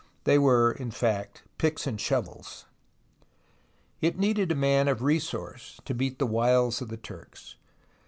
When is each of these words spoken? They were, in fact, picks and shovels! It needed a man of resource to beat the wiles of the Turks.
They 0.23 0.39
were, 0.39 0.71
in 0.71 0.89
fact, 0.89 1.43
picks 1.59 1.85
and 1.85 2.01
shovels! 2.01 2.65
It 4.01 4.17
needed 4.17 4.51
a 4.51 4.55
man 4.55 4.87
of 4.87 5.03
resource 5.03 5.79
to 5.85 5.93
beat 5.93 6.17
the 6.17 6.25
wiles 6.25 6.81
of 6.81 6.87
the 6.89 6.97
Turks. 6.97 7.53